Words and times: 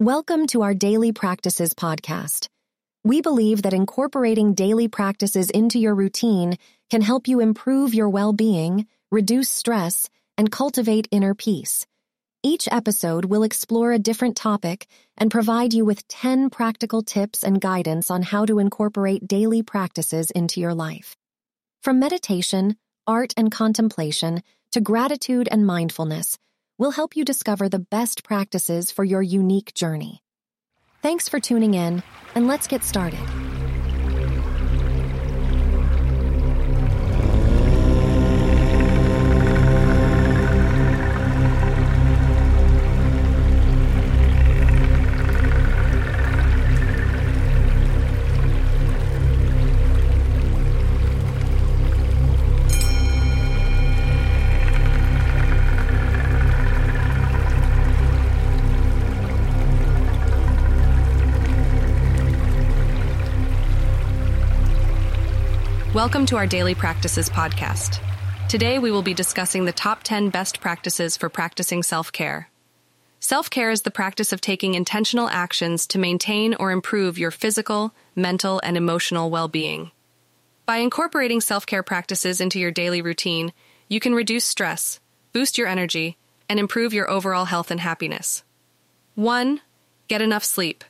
Welcome 0.00 0.48
to 0.48 0.62
our 0.62 0.74
Daily 0.74 1.12
Practices 1.12 1.72
podcast. 1.72 2.48
We 3.04 3.20
believe 3.20 3.62
that 3.62 3.72
incorporating 3.72 4.54
daily 4.54 4.88
practices 4.88 5.50
into 5.50 5.78
your 5.78 5.94
routine 5.94 6.56
can 6.90 7.00
help 7.00 7.28
you 7.28 7.38
improve 7.38 7.94
your 7.94 8.08
well 8.08 8.32
being, 8.32 8.88
reduce 9.12 9.48
stress, 9.48 10.10
and 10.36 10.50
cultivate 10.50 11.06
inner 11.12 11.32
peace. 11.32 11.86
Each 12.42 12.66
episode 12.72 13.26
will 13.26 13.44
explore 13.44 13.92
a 13.92 14.00
different 14.00 14.36
topic 14.36 14.88
and 15.16 15.30
provide 15.30 15.72
you 15.72 15.84
with 15.84 16.08
10 16.08 16.50
practical 16.50 17.02
tips 17.02 17.44
and 17.44 17.60
guidance 17.60 18.10
on 18.10 18.24
how 18.24 18.44
to 18.46 18.58
incorporate 18.58 19.28
daily 19.28 19.62
practices 19.62 20.32
into 20.32 20.58
your 20.58 20.74
life. 20.74 21.14
From 21.84 22.00
meditation, 22.00 22.76
art, 23.06 23.32
and 23.36 23.52
contemplation 23.52 24.42
to 24.72 24.80
gratitude 24.80 25.48
and 25.52 25.64
mindfulness, 25.64 26.36
we'll 26.84 26.90
help 26.90 27.16
you 27.16 27.24
discover 27.24 27.66
the 27.66 27.78
best 27.78 28.22
practices 28.22 28.90
for 28.90 29.04
your 29.04 29.22
unique 29.22 29.72
journey. 29.72 30.22
Thanks 31.00 31.30
for 31.30 31.40
tuning 31.40 31.72
in, 31.72 32.02
and 32.34 32.46
let's 32.46 32.66
get 32.66 32.84
started. 32.84 33.43
Welcome 65.94 66.26
to 66.26 66.36
our 66.36 66.46
Daily 66.48 66.74
Practices 66.74 67.28
podcast. 67.28 68.00
Today 68.48 68.80
we 68.80 68.90
will 68.90 69.00
be 69.00 69.14
discussing 69.14 69.64
the 69.64 69.70
top 69.70 70.02
10 70.02 70.28
best 70.28 70.60
practices 70.60 71.16
for 71.16 71.28
practicing 71.28 71.84
self 71.84 72.10
care. 72.10 72.50
Self 73.20 73.48
care 73.48 73.70
is 73.70 73.82
the 73.82 73.92
practice 73.92 74.32
of 74.32 74.40
taking 74.40 74.74
intentional 74.74 75.28
actions 75.28 75.86
to 75.86 76.00
maintain 76.00 76.54
or 76.54 76.72
improve 76.72 77.16
your 77.16 77.30
physical, 77.30 77.94
mental, 78.16 78.60
and 78.64 78.76
emotional 78.76 79.30
well 79.30 79.46
being. 79.46 79.92
By 80.66 80.78
incorporating 80.78 81.40
self 81.40 81.64
care 81.64 81.84
practices 81.84 82.40
into 82.40 82.58
your 82.58 82.72
daily 82.72 83.00
routine, 83.00 83.52
you 83.88 84.00
can 84.00 84.16
reduce 84.16 84.44
stress, 84.44 84.98
boost 85.32 85.56
your 85.58 85.68
energy, 85.68 86.18
and 86.48 86.58
improve 86.58 86.92
your 86.92 87.08
overall 87.08 87.44
health 87.44 87.70
and 87.70 87.78
happiness. 87.78 88.42
1. 89.14 89.60
Get 90.08 90.22
enough 90.22 90.42
sleep. 90.42 90.82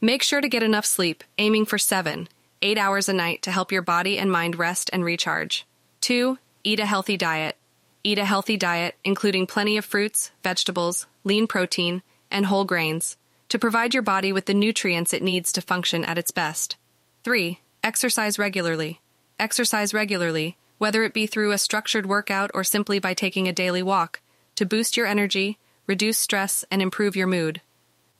Make 0.00 0.22
sure 0.22 0.40
to 0.40 0.48
get 0.48 0.62
enough 0.62 0.86
sleep, 0.86 1.24
aiming 1.36 1.66
for 1.66 1.78
7 1.78 2.28
eight 2.62 2.78
hours 2.78 3.08
a 3.08 3.12
night 3.12 3.42
to 3.42 3.50
help 3.50 3.72
your 3.72 3.82
body 3.82 4.18
and 4.18 4.30
mind 4.30 4.58
rest 4.58 4.90
and 4.92 5.04
recharge. 5.04 5.66
2. 6.00 6.38
Eat 6.64 6.80
a 6.80 6.86
healthy 6.86 7.16
diet. 7.16 7.56
Eat 8.04 8.18
a 8.18 8.24
healthy 8.24 8.56
diet, 8.56 8.94
including 9.04 9.46
plenty 9.46 9.76
of 9.76 9.84
fruits, 9.84 10.30
vegetables, 10.42 11.06
lean 11.24 11.46
protein, 11.46 12.02
and 12.30 12.46
whole 12.46 12.64
grains, 12.64 13.16
to 13.48 13.58
provide 13.58 13.94
your 13.94 14.02
body 14.02 14.32
with 14.32 14.46
the 14.46 14.54
nutrients 14.54 15.12
it 15.12 15.22
needs 15.22 15.52
to 15.52 15.60
function 15.60 16.04
at 16.04 16.18
its 16.18 16.30
best. 16.30 16.76
3. 17.24 17.60
Exercise 17.82 18.38
regularly. 18.38 19.00
Exercise 19.38 19.92
regularly, 19.92 20.56
whether 20.78 21.02
it 21.04 21.14
be 21.14 21.26
through 21.26 21.52
a 21.52 21.58
structured 21.58 22.06
workout 22.06 22.50
or 22.54 22.64
simply 22.64 22.98
by 22.98 23.14
taking 23.14 23.48
a 23.48 23.52
daily 23.52 23.82
walk, 23.82 24.20
to 24.54 24.64
boost 24.64 24.96
your 24.96 25.06
energy, 25.06 25.58
reduce 25.86 26.18
stress, 26.18 26.64
and 26.70 26.80
improve 26.80 27.16
your 27.16 27.26
mood. 27.26 27.60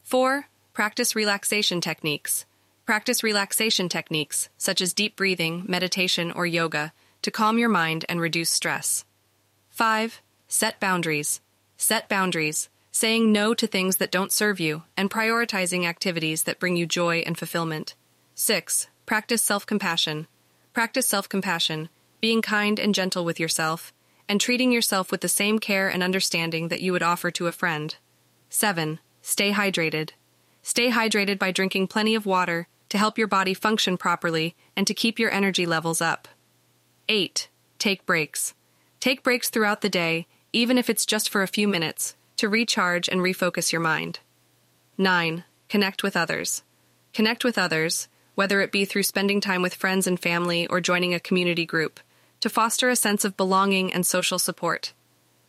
4. 0.04 0.46
Practice 0.72 1.16
relaxation 1.16 1.80
techniques. 1.80 2.44
Practice 2.86 3.24
relaxation 3.24 3.88
techniques, 3.88 4.48
such 4.56 4.80
as 4.80 4.94
deep 4.94 5.16
breathing, 5.16 5.64
meditation, 5.66 6.30
or 6.30 6.46
yoga, 6.46 6.92
to 7.22 7.32
calm 7.32 7.58
your 7.58 7.68
mind 7.68 8.04
and 8.08 8.20
reduce 8.20 8.48
stress. 8.48 9.04
5. 9.70 10.22
Set 10.46 10.78
boundaries. 10.78 11.40
Set 11.76 12.08
boundaries, 12.08 12.68
saying 12.92 13.32
no 13.32 13.54
to 13.54 13.66
things 13.66 13.96
that 13.96 14.12
don't 14.12 14.30
serve 14.30 14.60
you, 14.60 14.84
and 14.96 15.10
prioritizing 15.10 15.84
activities 15.84 16.44
that 16.44 16.60
bring 16.60 16.76
you 16.76 16.86
joy 16.86 17.24
and 17.26 17.36
fulfillment. 17.36 17.96
6. 18.36 18.86
Practice 19.04 19.42
self 19.42 19.66
compassion. 19.66 20.28
Practice 20.72 21.08
self 21.08 21.28
compassion, 21.28 21.88
being 22.20 22.40
kind 22.40 22.78
and 22.78 22.94
gentle 22.94 23.24
with 23.24 23.40
yourself, 23.40 23.92
and 24.28 24.40
treating 24.40 24.70
yourself 24.70 25.10
with 25.10 25.22
the 25.22 25.28
same 25.28 25.58
care 25.58 25.88
and 25.88 26.04
understanding 26.04 26.68
that 26.68 26.82
you 26.82 26.92
would 26.92 27.02
offer 27.02 27.32
to 27.32 27.48
a 27.48 27.52
friend. 27.52 27.96
7. 28.48 29.00
Stay 29.22 29.50
hydrated. 29.50 30.10
Stay 30.62 30.92
hydrated 30.92 31.40
by 31.40 31.50
drinking 31.50 31.88
plenty 31.88 32.14
of 32.14 32.26
water 32.26 32.68
to 32.88 32.98
help 32.98 33.18
your 33.18 33.26
body 33.26 33.54
function 33.54 33.96
properly 33.96 34.54
and 34.76 34.86
to 34.86 34.94
keep 34.94 35.18
your 35.18 35.30
energy 35.30 35.66
levels 35.66 36.00
up. 36.00 36.28
8. 37.08 37.48
Take 37.78 38.06
breaks. 38.06 38.54
Take 39.00 39.22
breaks 39.22 39.48
throughout 39.48 39.80
the 39.80 39.88
day, 39.88 40.26
even 40.52 40.78
if 40.78 40.88
it's 40.88 41.06
just 41.06 41.28
for 41.28 41.42
a 41.42 41.48
few 41.48 41.68
minutes, 41.68 42.16
to 42.36 42.48
recharge 42.48 43.08
and 43.08 43.20
refocus 43.20 43.72
your 43.72 43.80
mind. 43.80 44.20
9. 44.98 45.44
Connect 45.68 46.02
with 46.02 46.16
others. 46.16 46.62
Connect 47.12 47.44
with 47.44 47.58
others, 47.58 48.08
whether 48.34 48.60
it 48.60 48.72
be 48.72 48.84
through 48.84 49.02
spending 49.02 49.40
time 49.40 49.62
with 49.62 49.74
friends 49.74 50.06
and 50.06 50.18
family 50.20 50.66
or 50.66 50.80
joining 50.80 51.14
a 51.14 51.20
community 51.20 51.66
group, 51.66 52.00
to 52.40 52.48
foster 52.48 52.88
a 52.88 52.96
sense 52.96 53.24
of 53.24 53.36
belonging 53.36 53.92
and 53.92 54.06
social 54.06 54.38
support. 54.38 54.92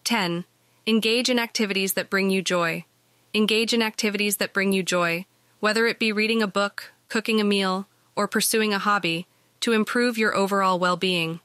10. 0.04 0.46
Engage 0.86 1.30
in 1.30 1.38
activities 1.38 1.94
that 1.94 2.10
bring 2.10 2.30
you 2.30 2.42
joy. 2.42 2.86
Engage 3.34 3.74
in 3.74 3.82
activities 3.82 4.38
that 4.38 4.54
bring 4.54 4.72
you 4.72 4.82
joy, 4.82 5.26
whether 5.60 5.86
it 5.86 6.00
be 6.00 6.12
reading 6.14 6.42
a 6.42 6.48
book, 6.48 6.94
cooking 7.10 7.42
a 7.42 7.44
meal, 7.44 7.88
or 8.16 8.28
pursuing 8.28 8.74
a 8.74 8.80
hobby 8.80 9.28
to 9.62 9.74
improve 9.74 10.18
your 10.18 10.36
overall 10.36 10.80
well 10.80 10.98
being. 10.98 11.40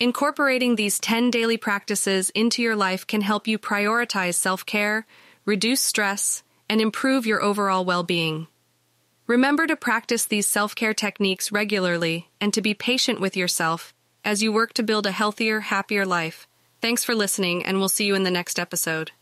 Incorporating 0.00 0.74
these 0.74 0.98
10 0.98 1.30
daily 1.30 1.56
practices 1.56 2.30
into 2.30 2.60
your 2.62 2.74
life 2.74 3.06
can 3.06 3.20
help 3.20 3.46
you 3.46 3.58
prioritize 3.58 4.34
self 4.34 4.66
care, 4.66 5.06
reduce 5.44 5.80
stress, 5.80 6.42
and 6.68 6.80
improve 6.80 7.26
your 7.26 7.42
overall 7.42 7.84
well 7.84 8.02
being. 8.02 8.48
Remember 9.26 9.66
to 9.66 9.76
practice 9.76 10.24
these 10.24 10.48
self 10.48 10.74
care 10.74 10.94
techniques 10.94 11.52
regularly 11.52 12.28
and 12.40 12.52
to 12.54 12.60
be 12.60 12.74
patient 12.74 13.20
with 13.20 13.36
yourself 13.36 13.94
as 14.24 14.42
you 14.42 14.52
work 14.52 14.72
to 14.74 14.82
build 14.82 15.06
a 15.06 15.12
healthier, 15.12 15.60
happier 15.60 16.04
life. 16.04 16.46
Thanks 16.80 17.04
for 17.04 17.14
listening, 17.14 17.64
and 17.64 17.78
we'll 17.78 17.88
see 17.88 18.06
you 18.06 18.14
in 18.14 18.24
the 18.24 18.30
next 18.30 18.58
episode. 18.58 19.12